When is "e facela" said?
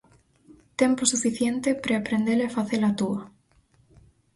2.47-2.91